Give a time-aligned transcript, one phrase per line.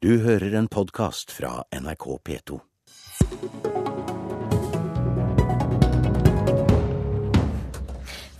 [0.00, 2.56] Du hører en podkast fra NRK P2.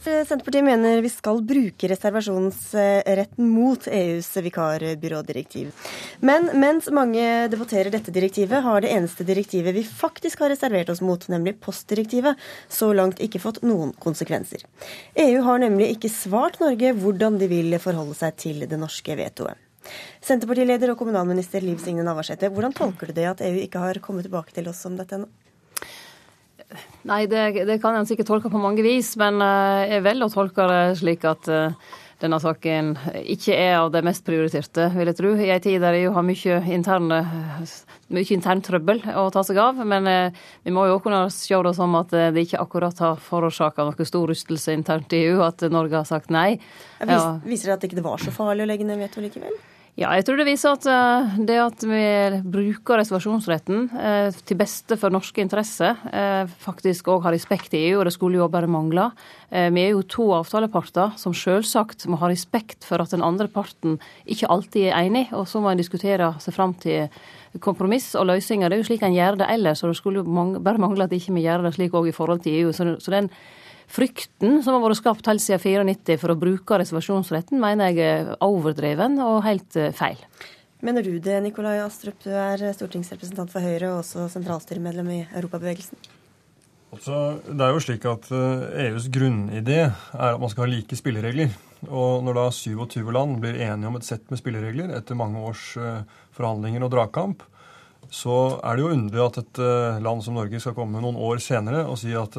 [0.00, 5.68] Senterpartiet mener vi skal bruke reservasjonsretten mot EUs vikarbyrådirektiv.
[6.24, 11.04] Men mens mange debatterer dette direktivet, har det eneste direktivet vi faktisk har reservert oss
[11.04, 12.40] mot, nemlig postdirektivet,
[12.72, 14.64] så langt ikke fått noen konsekvenser.
[15.28, 19.60] EU har nemlig ikke svart Norge hvordan de vil forholde seg til det norske vetoet.
[20.20, 24.28] Senterpartileder og kommunalminister Liv Signe Navarsete, hvordan tolker du det at EU ikke har kommet
[24.28, 25.30] tilbake til oss om dette ennå?
[27.08, 30.34] Nei, det, det kan en sikkert tolke på mange vis, men eh, jeg velger å
[30.34, 31.74] tolke det slik at eh,
[32.20, 32.92] denne saken
[33.24, 35.32] ikke er av det mest prioriterte, vil jeg tro.
[35.34, 37.22] I en tid der EU har mye interne
[38.14, 39.80] mye internt trøbbel å ta seg av.
[39.86, 43.88] Men eh, vi må jo kunne se det som at det ikke akkurat har forårsaka
[43.88, 46.58] noe stor rystelse internt i EU at Norge har sagt nei.
[47.00, 47.38] Ja.
[47.44, 49.54] Viser det at det ikke var så farlig å legge ned veto likevel?
[50.00, 52.04] Ja, jeg tror det viser at eh, det at vi
[52.48, 57.98] bruker reservasjonsretten eh, til beste for norske interesser, eh, faktisk òg har respekt i EU,
[57.98, 59.10] og det skulle jo bare mangle.
[59.50, 63.98] Vi er jo to avtaleparter som selvsagt må ha respekt for at den andre parten
[64.24, 67.10] ikke alltid er enig, og så må en diskutere seg fram til
[67.58, 68.70] kompromiss og løsninger.
[68.70, 71.16] Det er jo slik en gjør det ellers, og det skulle jo bare mangle at
[71.18, 72.70] ikke vi gjør det slik òg i forhold til EU.
[72.72, 73.28] Så den
[73.90, 78.28] Frykten som har vært skapt helt siden 94 for å bruke reservasjonsretten, mener jeg er
[78.46, 80.20] overdreven og helt eh, feil.
[80.86, 82.20] Mener du det, Nikolai Astrup?
[82.22, 85.98] Du er stortingsrepresentant for Høyre og også sentralstyremedlem i Europabevegelsen.
[86.94, 87.16] Altså,
[87.46, 90.98] det er jo slik at EUs eh, e grunnidé er at man skal ha like
[90.98, 91.50] spilleregler.
[91.90, 95.72] Og når da 27 land blir enige om et sett med spilleregler etter mange års
[95.80, 96.04] eh,
[96.36, 97.42] forhandlinger og dragkamp,
[98.10, 99.60] så er det jo underlig at et
[100.02, 102.38] land som Norge skal komme noen år senere og si at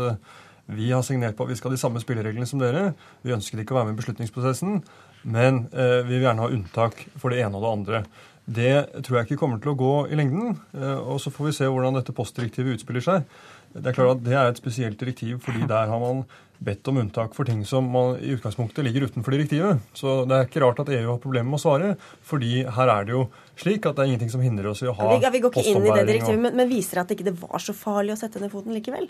[0.66, 2.92] vi har signert på at vi skal ha de samme spillereglene som dere.
[3.26, 4.82] Vi ønsker ikke å være med i beslutningsprosessen,
[5.24, 8.04] men eh, vi vil gjerne ha unntak for det ene og det andre.
[8.52, 10.56] Det tror jeg ikke kommer til å gå i lengden.
[10.76, 13.28] Eh, og så får vi se hvordan dette postdirektivet utspiller seg.
[13.72, 16.26] Det er klart at det er et spesielt direktiv, fordi der har man
[16.62, 19.82] bedt om unntak for ting som man i utgangspunktet ligger utenfor direktivet.
[19.98, 21.94] Så det er ikke rart at EU har problemer med å svare,
[22.28, 23.24] fordi her er det jo
[23.58, 25.26] slik at det er ingenting som hindrer oss i å ha postombæring.
[25.26, 27.64] Ja, vi, går ikke inn i det direktivet, men, men viser at det ikke var
[27.64, 29.10] så farlig å sette ned foten likevel?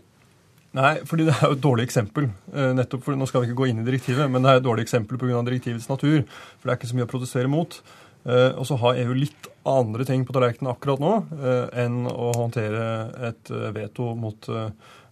[0.78, 2.30] Nei, fordi det er jo et dårlig eksempel.
[2.54, 4.68] Eh, nettopp for, Nå skal vi ikke gå inn i direktivet, men det er et
[4.68, 5.42] dårlig eksempel pga.
[5.44, 6.24] direktivets natur.
[6.60, 7.82] For det er ikke så mye å protestere mot.
[8.24, 11.12] Eh, og så har EU litt andre ting på tallerkenen akkurat nå
[11.42, 12.84] eh, enn å håndtere
[13.32, 14.48] et veto mot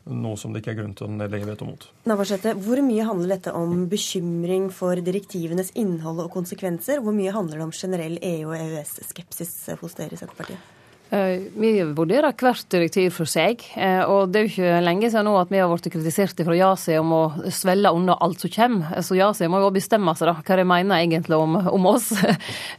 [0.10, 1.84] noe som det ikke er grunn til å nedlegge veto mot.
[2.10, 7.04] Navarsete, hvor mye handler dette om bekymring for direktivenes innhold og konsekvenser?
[7.04, 10.79] Hvor mye handler det om generell EU- og EØS-skepsis hos dere i Senterpartiet?
[11.10, 13.64] Eh, vi vurderer hvert direktiv for seg.
[13.74, 16.58] Eh, og det er jo ikke lenge siden nå at vi har blitt kritisert fra
[16.58, 17.22] Yasi om å
[17.54, 19.02] svelle unna alt som kommer.
[19.06, 22.12] Så Yasi må jo bestemme seg da, hva de mener egentlig om, om oss.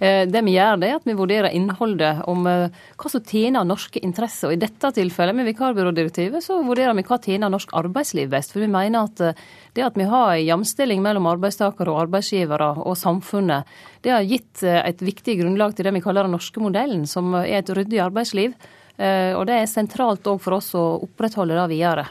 [0.00, 4.00] Eh, det vi gjør, det er at vi vurderer innholdet om hva som tjener norske
[4.00, 4.48] interesser.
[4.48, 8.54] Og i dette tilfellet med vikarbyrådirektivet så vurderer vi hva tjener norsk arbeidsliv best.
[8.54, 9.42] For vi mener at
[9.76, 13.68] det at vi har en jamstilling mellom arbeidstakere og arbeidsgivere og samfunnet,
[14.02, 17.60] det har gitt et viktig grunnlag til det vi kaller den norske modellen, som er
[17.60, 18.56] et ryddig arbeidsliv.
[19.00, 22.06] Eh, og det er sentralt òg for oss å opprettholde det videre.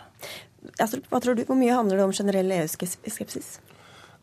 [0.80, 3.59] Hva tror du, Hvor mye handler det om generell EU-skepsis?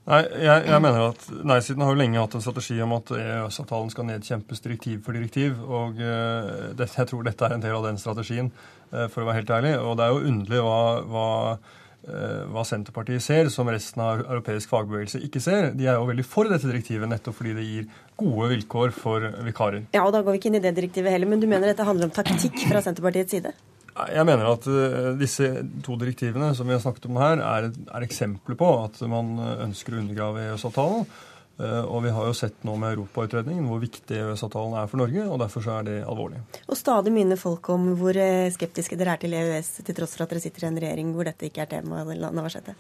[0.07, 3.89] Nei, jeg, jeg, mener at Nei-siden har jo lenge hatt en strategi om at EØS-avtalen
[3.91, 5.57] skal nedkjempes direktiv for direktiv.
[5.63, 8.53] og uh, det, Jeg tror dette er en del av den strategien,
[8.93, 9.75] uh, for å være helt ærlig.
[9.83, 10.79] Og det er jo underlig hva,
[11.11, 11.27] hva
[11.61, 15.71] Eh, hva Senterpartiet ser, som resten av europeisk fagbevegelse ikke ser.
[15.75, 17.89] De er jo veldig for dette direktivet, nettopp fordi det gir
[18.21, 19.87] gode vilkår for vikarer.
[19.97, 21.87] Ja, og Da går vi ikke inn i det direktivet heller, men du mener dette
[21.87, 23.55] handler om taktikk fra Senterpartiets side?
[23.97, 25.47] Jeg mener at uh, disse
[25.84, 29.97] to direktivene som vi har snakket om her, er, er eksempler på at man ønsker
[29.97, 31.09] å undergrave EØS-avtalen.
[31.56, 35.25] Eh, og vi har jo sett nå med Europautredningen hvor viktig EØS-avtalen er for Norge,
[35.25, 36.43] og derfor så er det alvorlig.
[36.69, 40.27] Og stadig minner folk om hvor eh, skeptiske dere er til EØS, til tross for
[40.27, 42.05] at dere sitter i en regjering hvor dette ikke er tema.
[42.05, 42.77] Navarsete.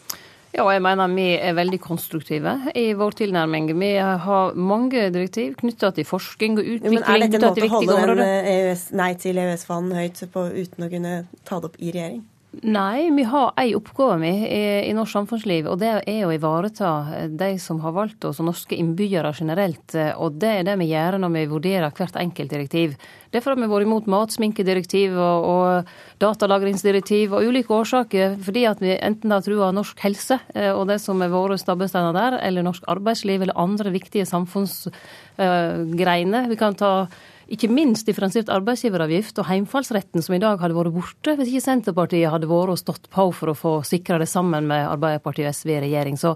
[0.56, 3.72] Ja, jeg mener vi er veldig konstruktive i vår tilnærming.
[3.80, 7.00] Vi har mange direktiv knytta til forskning og utvikling.
[7.00, 8.22] Men er dette en måte å holde den
[8.52, 11.18] EØS, nei til EØS-fanen høyt på uten å kunne
[11.48, 12.24] ta det opp i regjering?
[12.62, 16.90] Nei, vi har ei oppgave vi i, i, norsk samfunnsliv, og det er å ivareta
[17.28, 19.96] de som har valgt oss, og norske innbyggere generelt.
[20.16, 22.96] Og det er det vi gjør når vi vurderer hvert enkelt direktiv.
[23.36, 25.84] Derfor har vi vært imot matsminkedirektiv og, og
[26.22, 30.96] datalagringsdirektiv og ulike årsaker, fordi at vi enten har trua norsk helse eh, og det
[31.04, 36.48] som er våre stabbesteiner der, eller norsk arbeidsliv eller andre viktige samfunnsgreiner.
[36.48, 37.12] Vi kan ta
[37.46, 42.32] ikke minst differensiert arbeidsgiveravgift og heimfallsretten, som i dag hadde vært borte hvis ikke Senterpartiet
[42.32, 45.68] hadde vært og stått på for å få sikra det sammen med Arbeiderpartiet og SV
[45.76, 46.16] i regjering.
[46.18, 46.30] Så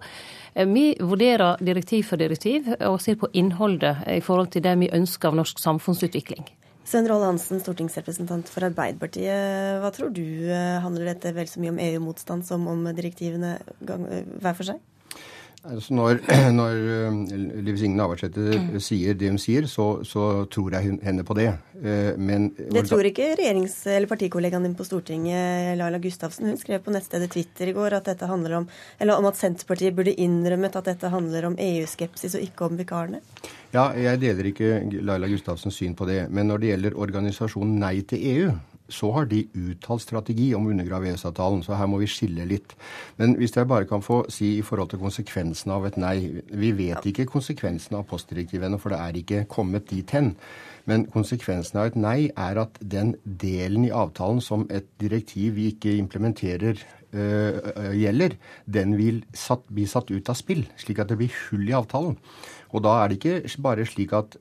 [0.52, 4.94] eh, vi vurderer direktiv for direktiv og ser på innholdet i forhold til det vi
[5.00, 6.44] ønsker av norsk samfunnsutvikling.
[6.90, 9.78] Svein Roald Hansen, stortingsrepresentant for Arbeiderpartiet.
[9.78, 10.24] Hva tror du,
[10.82, 14.80] handler dette vel så mye om EU-motstand som om direktivene hver for seg?
[15.60, 16.22] Altså når,
[16.56, 17.16] når eh,
[17.60, 18.78] Liv Signe Navarsete mm.
[18.80, 21.50] sier det hun sier, så, så, tror jeg henne på det.
[21.76, 26.48] Eh, men Det tror ikke regjerings- eller partikollegaen din på Stortinget, Laila Gustavsen.
[26.48, 28.68] Hun skrev på nettstedet Twitter i går at dette handler om,
[28.98, 33.20] eller om at Senterpartiet burde innrømmet at dette handler om EU-skepsis og ikke om vikarene.
[33.74, 36.24] Ja, jeg deler ikke Laila Gustavsens syn på det.
[36.32, 38.50] Men når det gjelder organisasjonen Nei til EU,
[38.92, 41.62] så har de uttalt strategi om å undergrave EØS-avtalen.
[41.66, 42.74] Så her må vi skille litt.
[43.20, 46.16] Men hvis jeg bare kan få si i forhold til konsekvensene av et nei
[46.50, 50.34] Vi vet ikke konsekvensene av postdirektivet ennå, for det er ikke kommet dit hen.
[50.88, 55.70] Men konsekvensen av et nei er at den delen i avtalen som et direktiv vi
[55.74, 56.80] ikke implementerer,
[57.12, 61.68] øh, gjelder, den vil satt, bli satt ut av spill, slik at det blir hull
[61.68, 62.16] i avtalen.
[62.72, 64.38] Og da er det ikke bare slik at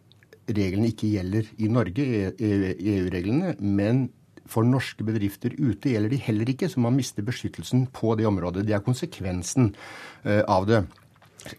[0.49, 2.05] reglene ikke gjelder i Norge,
[2.39, 4.07] EU-reglene, men
[4.49, 8.65] for norske bedrifter ute gjelder de heller ikke, så man mister beskyttelsen på det området.
[8.67, 9.73] Det er konsekvensen
[10.25, 10.83] eh, av det.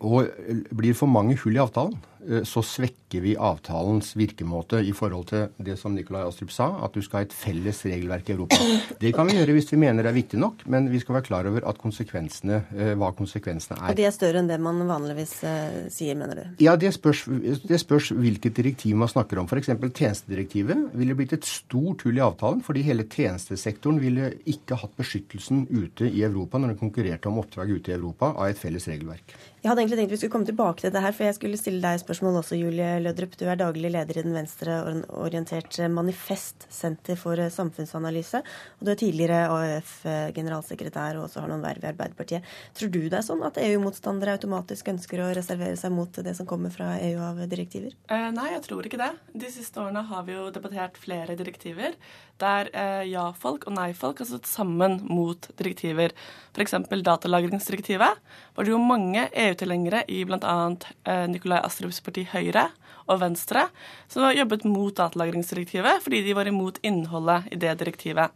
[0.05, 0.29] Og
[0.77, 2.10] blir for mange hull i avtalen, Eh,
[2.47, 7.03] så svekker vi avtalens virkemåte i forhold til det som Nikolai Astrup sa, at du
[7.03, 8.59] skal ha et felles regelverk i Europa.
[9.01, 11.27] Det kan vi gjøre hvis vi mener det er viktig nok, men vi skal være
[11.27, 13.93] klar over at konsekvensene, eh, hva konsekvensene er.
[13.93, 16.63] Og de er større enn det man vanligvis uh, sier, mener du?
[16.63, 17.25] Ja, det spørs,
[17.65, 19.49] det spørs hvilket direktiv man snakker om.
[19.49, 19.71] F.eks.
[19.71, 25.67] tjenestedirektivet ville blitt et stort hull i avtalen, fordi hele tjenestesektoren ville ikke hatt beskyttelsen
[25.71, 29.37] ute i Europa når den konkurrerte om oppdrag ute i Europa av et felles regelverk.
[29.61, 31.83] Jeg hadde egentlig tenkt vi skulle komme tilbake til det her, for jeg skulle stille
[31.85, 33.35] deg spørsmål også, Julie Lødrup.
[33.37, 38.41] Du er daglig leder i den venstreorienterte Manifest senter for samfunnsanalyse.
[38.79, 42.49] Og du er tidligere AUF-generalsekretær og også har noen verv i Arbeiderpartiet.
[42.73, 46.49] Tror du det er sånn at EU-motstandere automatisk ønsker å reservere seg mot det som
[46.49, 47.93] kommer fra EU av direktiver?
[48.09, 49.13] Eh, nei, jeg tror ikke det.
[49.45, 52.01] De siste årene har vi jo debattert flere direktiver
[52.41, 56.15] der eh, ja-folk og nei-folk har stått sammen mot direktiver.
[56.55, 56.77] F.eks.
[57.05, 58.25] datalagringsdirektivet
[58.57, 60.59] var det jo mange EU-tilhengere i bl.a.
[61.05, 62.69] Eh, Nikolai Astrups parti Høyre
[63.11, 63.67] og Venstre
[64.11, 68.31] som har jobbet mot datalagringsdirektivet fordi de var imot innholdet i det direktivet.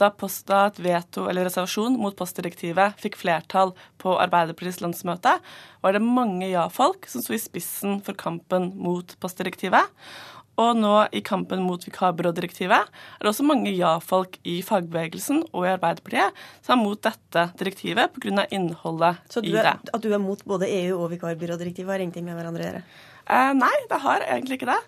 [0.00, 5.36] Da, post, et veto eller reservasjon mot postdirektivet fikk flertall på Arbeiderpartiets landsmøte,
[5.84, 9.86] var det mange ja-folk som sto i spissen for kampen mot postdirektivet.
[10.60, 15.70] Og nå i kampen mot vikarbyrådirektivet er det også mange ja-folk i fagbevegelsen og i
[15.72, 18.44] Arbeiderpartiet som er mot dette direktivet pga.
[18.50, 19.62] innholdet Så i det.
[19.64, 22.82] Så at du er mot både EU og vikarbyrådirektivet har ingenting med hverandre å gjøre?
[23.22, 24.80] Eh, nei, det har egentlig ikke det.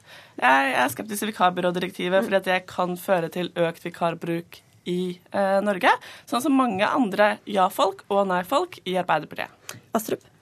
[0.42, 4.60] Jeg er skeptisk til vikarbyrådirektivet fordi at det kan føre til økt vikarbruk
[4.90, 5.96] i eh, Norge.
[6.28, 9.78] Sånn som mange andre ja-folk og nei-folk i Arbeiderpartiet.
[9.96, 10.33] Astrup?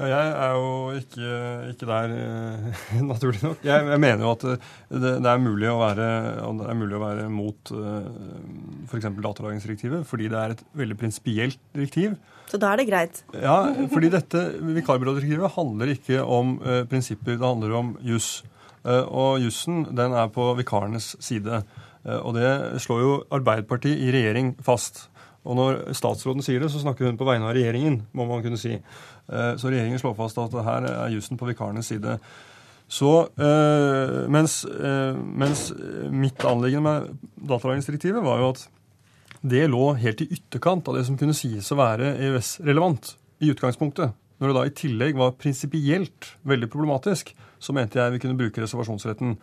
[0.00, 1.30] Ja, jeg er jo ikke,
[1.74, 3.58] ikke der, eh, naturlig nok.
[3.66, 6.06] Jeg, jeg, mener jo at det, det, er mulig å være,
[6.56, 8.06] det er mulig å være mot uh,
[8.86, 9.10] f.eks.
[9.20, 12.16] Datalagringsdirektivet, fordi det er et veldig prinsipielt direktiv.
[12.48, 13.20] Så da er det greit?
[13.36, 13.58] Ja,
[13.92, 14.46] fordi dette
[14.78, 18.38] vikarbyrådirektivet handler ikke om uh, prinsipper, det handler om juss.
[18.80, 21.58] Og jussen den er på vikarenes side.
[22.24, 25.02] Og det slår jo Arbeiderpartiet i regjering fast.
[25.48, 28.60] Og når statsråden sier det, så snakker hun på vegne av regjeringen, må man kunne
[28.60, 28.74] si.
[28.76, 32.18] Eh, så regjeringen slår fast at her er jussen på vikarenes side.
[32.90, 35.70] Så, eh, mens, eh, mens
[36.10, 37.18] mitt anliggende med
[37.48, 38.66] datalagringsdirektivet var jo at
[39.40, 44.12] det lå helt i ytterkant av det som kunne sies å være EØS-relevant i utgangspunktet.
[44.40, 48.60] Når det da i tillegg var prinsipielt veldig problematisk, så mente jeg vi kunne bruke
[48.60, 49.36] reservasjonsretten.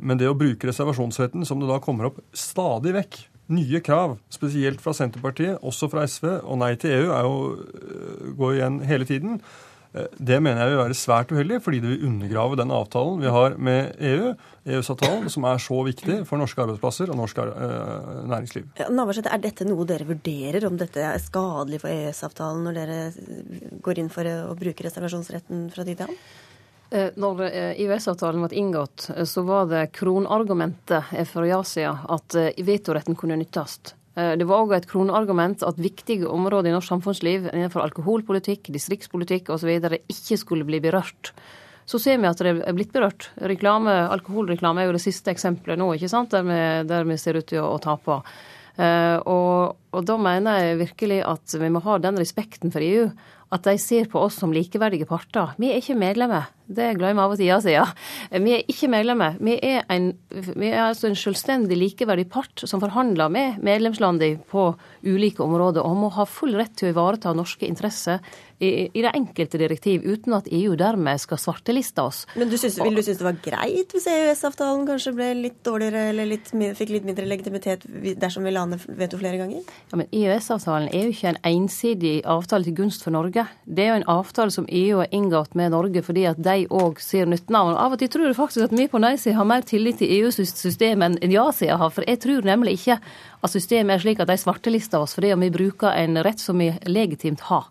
[0.00, 3.18] Men det å bruke reservasjonsretten, som det da kommer opp stadig vekk
[3.52, 8.36] nye krav, spesielt fra Senterpartiet, også fra SV, og nei til EU er jo, øh,
[8.38, 9.40] går igjen hele tiden.
[9.94, 13.30] Øh, det mener jeg vil være svært uheldig, fordi det vil undergrave den avtalen vi
[13.36, 14.32] har med EU,
[14.66, 18.66] EØS-avtalen, som er så viktig for norske arbeidsplasser og norsk øh, næringsliv.
[18.80, 23.78] Ja, Navarsete, er dette noe dere vurderer, om dette er skadelig for EØS-avtalen, når dere
[23.82, 26.20] går inn for å bruke reservasjonsretten fra tid til annen?
[26.90, 33.18] Eh, når EØS-avtalen eh, ble inngått, eh, så var det kronargumentet for ja-sida at vetoretten
[33.18, 33.96] kunne nyttast.
[34.16, 39.68] Det var òg et kronargument at viktige områder i norsk samfunnsliv innenfor alkoholpolitikk, distriktspolitikk osv.
[40.08, 41.34] ikke skulle bli berørt.
[41.84, 43.28] Så ser vi at det er blitt berørt.
[43.36, 46.32] Reklame, alkoholreklame er jo det siste eksempelet nå, ikke sant?
[46.32, 46.56] Der vi,
[46.88, 48.22] der vi ser ut til å, å tape.
[48.76, 53.06] Uh, og, og, da mener jeg virkelig at vi må ha den respekten for EU
[53.54, 55.54] at de ser på oss som likeverdige parter.
[55.60, 56.50] Vi er ikke medlemmer.
[56.66, 57.84] Det glemmer av og til ja-sida.
[58.32, 59.36] Vi er ikke medlemmer.
[59.38, 64.68] Vi er, en, vi er altså en selvstendig, likeverdig part som forhandler med medlemslandene på
[65.06, 68.22] ulike områder, og må ha full rett til å ivareta norske interesser
[68.58, 72.22] i, i det enkelte direktiv, uten at EU dermed skal svarteliste oss.
[72.40, 76.06] Men du synes, Vil du synes det var greit hvis EØS-avtalen kanskje ble litt dårligere,
[76.12, 77.84] eller litt, fikk litt mindre legitimitet
[78.16, 79.66] dersom vi la ned veto flere ganger?
[79.92, 83.46] Ja, Men EØS-avtalen er jo ikke en ensidig avtale til gunst for Norge.
[83.64, 87.00] Det er jo en avtale som EU har inngått med Norge fordi at de òg
[87.04, 89.48] ser nytten av Og Av og til tror jeg faktisk at vi på nei-sida har
[89.48, 91.92] mer tillit til EUs system enn ja-sida har.
[91.92, 95.44] For jeg tror nemlig ikke at systemet er slik at de svartelister oss fordi om
[95.44, 97.68] vi bruker en rett som vi legitimt har.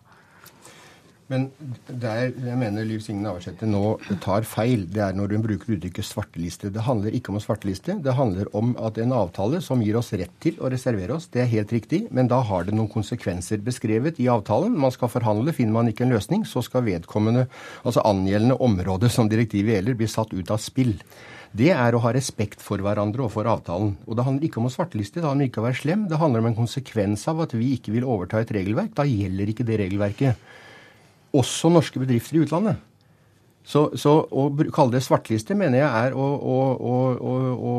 [1.32, 1.48] Men
[1.88, 6.06] der jeg mener Liv Signe Navarsete nå tar feil, det er når hun bruker uttrykket
[6.06, 6.70] svarteliste.
[6.70, 7.96] Det handler ikke om svarteliste.
[8.02, 11.42] Det handler om at en avtale som gir oss rett til å reservere oss, det
[11.42, 14.76] er helt riktig, men da har det noen konsekvenser beskrevet i avtalen.
[14.78, 15.54] Man skal forhandle.
[15.56, 17.48] Finner man ikke en løsning, så skal vedkommende,
[17.82, 20.94] altså angjeldende område som direktivet gjelder, bli satt ut av spill.
[21.56, 23.96] Det er å ha respekt for hverandre og for avtalen.
[24.06, 26.06] Og det handler ikke om å svarteliste, det handler ikke om å være slem.
[26.06, 28.94] Det handler om en konsekvens av at vi ikke vil overta et regelverk.
[28.94, 30.54] Da gjelder ikke det regelverket
[31.36, 32.80] også norske bedrifter i utlandet.
[33.66, 37.72] Så, så, å kalle det svartliste mener jeg er å, å, å, å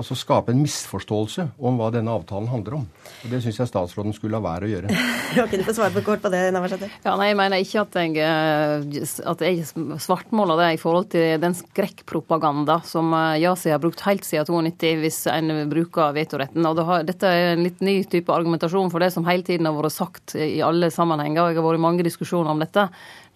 [0.00, 2.86] altså skape en misforståelse om hva denne avtalen handler om.
[3.22, 4.96] Og Det syns jeg statsråden skulle la være å gjøre.
[5.44, 6.90] ok, Du får svare på kort på det, Navarsete.
[7.04, 9.68] Ja, nei, Jeg mener ikke at jeg, eh, at jeg
[10.02, 14.92] svartmåler det i forhold til den skrekkpropaganda som Yasi eh, har brukt helt siden 92
[15.04, 16.66] hvis en bruker vetoretten.
[16.66, 19.70] Og det har, Dette er en litt ny type argumentasjon for det som hele tiden
[19.70, 21.44] har vært sagt i alle sammenhenger.
[21.44, 22.88] og Jeg har vært i mange diskusjoner om dette.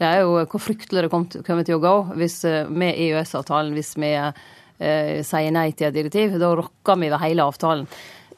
[0.02, 1.10] Det er jo hvor fryktelig det
[1.46, 5.94] kommer til å gå hvis, eh, med EØS-avtalen hvis vi eh, sier nei til et
[5.94, 6.34] direktiv.
[6.42, 7.86] Da rokker vi ved hele avtalen.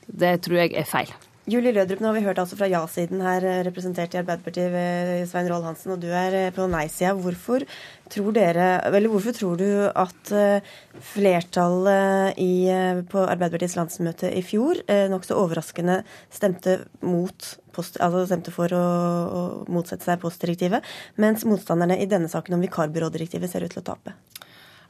[0.04, 1.14] Det tror jeg er feil.
[1.44, 5.26] Julie Lødrup, nå har vi hørt altså fra ja-siden her, eh, representert i Arbeiderpartiet ved
[5.28, 7.12] Svein Roald Hansen, og du er eh, på nei-sida.
[7.12, 7.66] Hvorfor
[8.14, 10.30] hvorfor tror du at
[11.02, 12.68] flertallet i,
[13.10, 14.78] på Arbeiderpartiets landsmøte i fjor
[15.10, 16.76] nokså overraskende stemte
[17.72, 20.84] post, altså stemte for å, å motsette seg postdirektivet,
[21.16, 24.14] mens motstanderne i denne saken om vikarbyrådirektivet ser ut til å tape.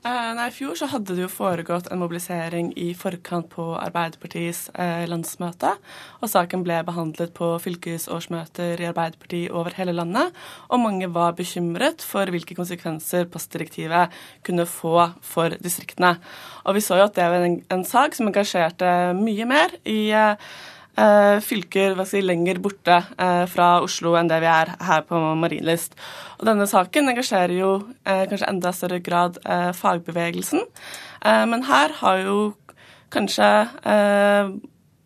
[0.05, 4.67] Uh, nei, I fjor så hadde det jo foregått en mobilisering i forkant på Arbeiderpartiets
[4.77, 5.71] uh, landsmøte.
[6.21, 10.37] Og saken ble behandlet på fylkesårsmøter i Arbeiderpartiet over hele landet.
[10.69, 14.13] Og mange var bekymret for hvilke konsekvenser postdirektivet
[14.45, 16.19] kunne få for distriktene.
[16.69, 20.13] Og vi så jo at det var en, en sak som engasjerte mye mer i
[20.13, 20.37] eh,
[21.43, 25.97] fylker hva skal lenger borte eh, fra Oslo enn det vi er her på Marienlyst.
[26.39, 27.73] Og denne saken engasjerer jo
[28.07, 30.63] eh, kanskje enda større grad eh, fagbevegelsen.
[31.25, 32.39] Eh, men her har jo
[33.15, 33.51] kanskje
[33.87, 34.55] eh,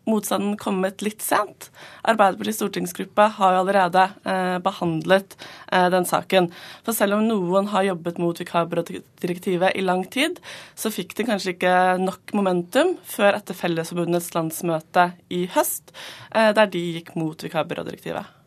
[0.09, 1.69] motstanden kommet litt sent.
[2.07, 5.35] Arbeiderpartiets stortingsgruppe har jo allerede eh, behandlet
[5.71, 6.49] eh, den saken.
[6.87, 10.41] For selv om noen har jobbet mot vikarbyrådirektivet i lang tid,
[10.75, 15.93] så fikk de kanskje ikke nok momentum før etter Fellesforbundets landsmøte i høst,
[16.33, 18.38] eh, der de gikk mot vikarbyrådirektivet.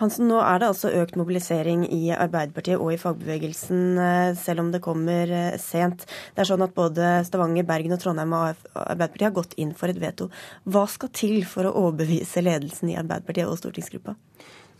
[0.00, 4.70] Hansen, nå er det altså økt mobilisering i Arbeiderpartiet og i fagbevegelsen, eh, selv om
[4.72, 6.06] det kommer eh, sent.
[6.34, 9.92] Det er sånn at både Stavanger, Bergen og Trondheim og Arbeiderpartiet har gått inn for
[9.92, 10.30] et veto.
[10.64, 14.16] Hva skal til for å overbevise ledelsen i Arbeiderpartiet og stortingsgruppa?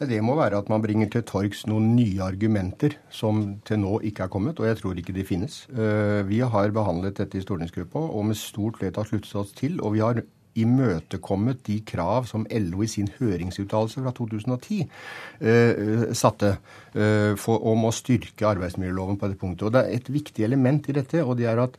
[0.01, 4.25] Det må være at man bringer til torgs noen nye argumenter som til nå ikke
[4.25, 5.67] er kommet, og jeg tror ikke de finnes.
[5.69, 9.99] Eh, vi har behandlet dette i stortingsgruppa og med stort flertall sluttet oss til, og
[9.99, 10.23] vi har
[10.59, 16.55] imøtekommet de krav som LO i sin høringsuttalelse fra 2010 eh, satte
[16.95, 19.69] eh, for, om å styrke arbeidsmiljøloven på dette punktet.
[19.69, 21.79] Og Det er et viktig element i dette, og det er at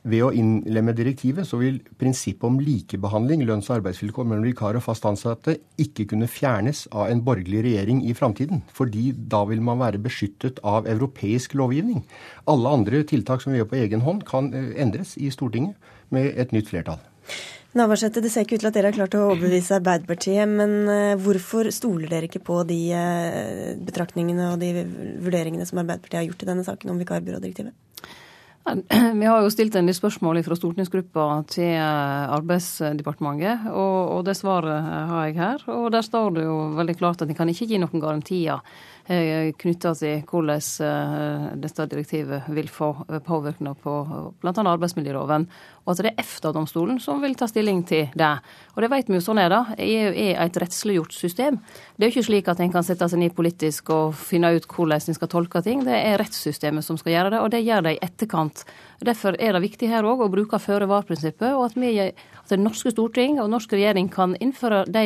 [0.00, 4.84] ved å innlemme direktivet så vil prinsippet om likebehandling, lønns- og arbeidsvilkår mellom vikar og
[4.86, 8.62] fast ansatte ikke kunne fjernes av en borgerlig regjering i framtiden.
[8.72, 12.06] Fordi da vil man være beskyttet av europeisk lovgivning.
[12.48, 15.76] Alle andre tiltak som vi gjør på egen hånd, kan eh, endres i Stortinget
[16.08, 17.02] med et nytt flertall.
[17.78, 21.12] Navarsete, det ser ikke ut til at dere har klart å overbevise Arbeiderpartiet, men eh,
[21.22, 24.72] hvorfor stoler dere ikke på de eh, betraktningene og de
[25.22, 27.76] vurderingene som Arbeiderpartiet har gjort i denne saken om vikarbyrådirektivet?
[29.20, 34.36] Vi har jo stilt en del spørsmål fra stortingsgruppa til eh, Arbeidsdepartementet, og, og det
[34.36, 35.64] svaret har jeg her.
[35.72, 38.60] Og der står det jo veldig klart at en kan ikke gi noen garantier
[39.10, 42.92] Eh, knytta til hvordan eh, dette direktivet vil få
[43.26, 43.94] påvirkning på
[44.38, 44.52] bl.a.
[44.54, 45.46] arbeidsmiljøloven.
[45.82, 48.30] Og at det er EFTA-domstolen som vil ta stilling til det.
[48.76, 49.60] Og det vet vi jo sånn er det.
[49.82, 51.58] EU er et rettsliggjort system.
[51.96, 54.68] Det er jo ikke slik at en kan sette seg ned politisk og finne ut
[54.70, 55.82] hvordan en skal tolke ting.
[55.88, 58.59] Det er rettssystemet som skal gjøre det, og det gjør de i etterkant
[59.00, 62.92] Derfor er det viktig her òg å bruke føre-var-prinsippet, og at, vi, at det norske
[62.92, 65.04] storting og norsk regjering kan innføre de,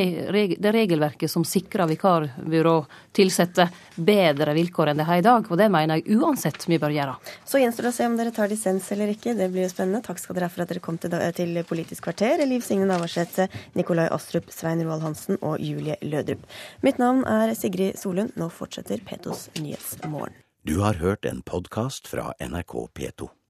[0.58, 2.74] det regelverket som sikrer vikarbyrå
[3.14, 5.46] tilsette bedre vilkår enn det har i dag.
[5.46, 7.14] Og det mener jeg uansett vi bør gjøre.
[7.46, 9.36] Så gjenstår det å se om dere tar dissens eller ikke.
[9.38, 10.02] Det blir jo spennende.
[10.02, 12.42] Takk skal dere ha for at dere kom til, til Politisk kvarter.
[12.50, 13.46] Liv Signe Navarsete,
[13.78, 16.42] Nikolai Astrup, Svein Roald Hansen og Julie Lødrup.
[16.82, 18.34] Mitt navn er Sigrid Solund.
[18.40, 20.34] Nå fortsetter Petos Nyhetsmorgen.
[20.64, 23.34] Du har hørt en podkast fra NRK P2.